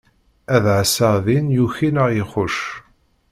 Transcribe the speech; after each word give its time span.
Ad 0.55 0.65
ɛasseɣ 0.75 1.15
din 1.25 1.47
yuki 1.57 1.89
naɣ 1.89 2.07
yexxuc. 2.17 2.57